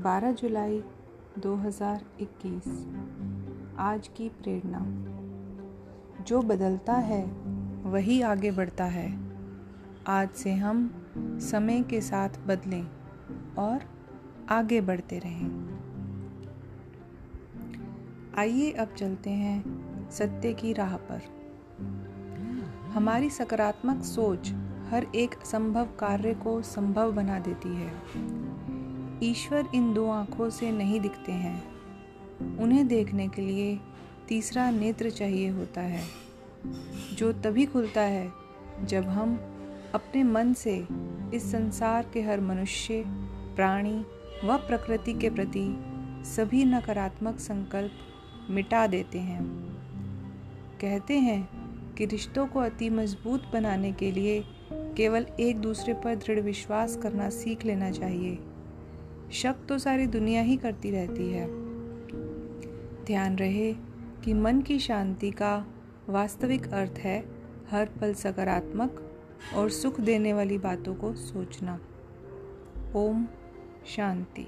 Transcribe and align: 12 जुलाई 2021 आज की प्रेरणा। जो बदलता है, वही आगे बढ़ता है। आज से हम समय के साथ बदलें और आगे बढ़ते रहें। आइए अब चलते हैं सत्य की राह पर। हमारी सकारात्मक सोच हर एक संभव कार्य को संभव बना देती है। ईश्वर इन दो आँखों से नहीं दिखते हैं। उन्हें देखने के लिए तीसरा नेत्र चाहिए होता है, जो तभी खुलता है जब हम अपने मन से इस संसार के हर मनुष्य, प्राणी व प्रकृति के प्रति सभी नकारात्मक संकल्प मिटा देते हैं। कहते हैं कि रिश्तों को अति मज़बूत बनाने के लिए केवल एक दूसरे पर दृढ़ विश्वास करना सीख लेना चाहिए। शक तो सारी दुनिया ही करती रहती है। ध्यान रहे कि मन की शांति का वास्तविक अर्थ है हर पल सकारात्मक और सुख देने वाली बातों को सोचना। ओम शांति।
12 0.00 0.32
जुलाई 0.32 0.84
2021 1.38 2.86
आज 3.78 4.08
की 4.08 4.28
प्रेरणा। 4.28 4.78
जो 6.22 6.42
बदलता 6.42 6.92
है, 6.92 7.26
वही 7.82 8.22
आगे 8.22 8.50
बढ़ता 8.50 8.84
है। 8.84 9.32
आज 10.06 10.30
से 10.30 10.54
हम 10.54 11.06
समय 11.42 11.82
के 11.82 12.00
साथ 12.00 12.28
बदलें 12.46 12.86
और 13.58 13.78
आगे 14.48 14.80
बढ़ते 14.80 15.18
रहें। 15.18 15.78
आइए 18.38 18.70
अब 18.70 18.88
चलते 18.88 19.30
हैं 19.30 19.62
सत्य 20.10 20.52
की 20.52 20.72
राह 20.72 20.96
पर। 20.96 21.20
हमारी 22.94 23.30
सकारात्मक 23.30 24.04
सोच 24.04 24.52
हर 24.90 25.06
एक 25.14 25.34
संभव 25.34 25.84
कार्य 25.84 26.34
को 26.34 26.62
संभव 26.62 27.12
बना 27.12 27.38
देती 27.38 27.76
है। 27.76 27.92
ईश्वर 29.22 29.68
इन 29.74 29.92
दो 29.94 30.08
आँखों 30.10 30.48
से 30.50 30.70
नहीं 30.72 31.00
दिखते 31.00 31.32
हैं। 31.32 32.56
उन्हें 32.58 32.86
देखने 32.88 33.28
के 33.28 33.42
लिए 33.42 33.78
तीसरा 34.28 34.70
नेत्र 34.70 35.10
चाहिए 35.10 35.48
होता 35.48 35.80
है, 35.80 36.02
जो 37.14 37.32
तभी 37.32 37.66
खुलता 37.66 38.00
है 38.00 38.30
जब 38.84 39.04
हम 39.04 39.34
अपने 39.94 40.22
मन 40.22 40.52
से 40.52 40.76
इस 41.34 41.50
संसार 41.52 42.10
के 42.14 42.22
हर 42.22 42.40
मनुष्य, 42.40 43.02
प्राणी 43.56 43.96
व 44.44 44.56
प्रकृति 44.56 45.14
के 45.14 45.30
प्रति 45.30 45.66
सभी 46.26 46.64
नकारात्मक 46.64 47.38
संकल्प 47.38 48.50
मिटा 48.50 48.86
देते 48.86 49.18
हैं। 49.18 49.44
कहते 50.80 51.18
हैं 51.18 51.94
कि 51.94 52.06
रिश्तों 52.06 52.46
को 52.46 52.60
अति 52.60 52.90
मज़बूत 52.90 53.50
बनाने 53.52 53.92
के 53.92 54.10
लिए 54.12 54.42
केवल 54.72 55.26
एक 55.40 55.58
दूसरे 55.58 55.94
पर 55.94 56.14
दृढ़ 56.16 56.40
विश्वास 56.40 56.96
करना 56.96 57.28
सीख 57.30 57.64
लेना 57.64 57.90
चाहिए। 57.90 58.38
शक 59.32 59.56
तो 59.68 59.78
सारी 59.78 60.06
दुनिया 60.06 60.42
ही 60.42 60.56
करती 60.56 60.90
रहती 60.90 61.32
है। 61.32 61.46
ध्यान 63.04 63.36
रहे 63.36 63.72
कि 64.24 64.32
मन 64.32 64.60
की 64.60 64.78
शांति 64.78 65.30
का 65.30 65.66
वास्तविक 66.08 66.68
अर्थ 66.68 66.92
है 66.98 67.24
हर 67.70 67.86
पल 68.00 68.14
सकारात्मक 68.14 69.12
और 69.54 69.70
सुख 69.70 70.00
देने 70.00 70.32
वाली 70.32 70.58
बातों 70.58 70.94
को 70.94 71.14
सोचना। 71.14 71.80
ओम 72.96 73.26
शांति। 73.86 74.46